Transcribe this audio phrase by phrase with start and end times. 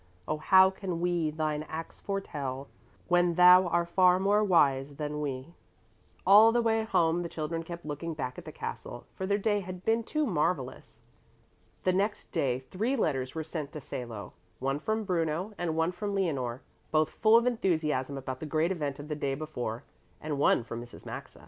[0.27, 2.67] Oh how can we Thine acts foretell,
[3.07, 5.53] When Thou are far more wise than we?
[6.25, 9.59] All the way home the children kept looking back at the castle, for their day
[9.59, 11.01] had been too marvellous.
[11.83, 16.15] The next day three letters were sent to Salo, one from Bruno and one from
[16.15, 19.83] Leonore, both full of enthusiasm about the great event of the day before;
[20.19, 21.05] and one from Mrs.
[21.05, 21.39] Maxa.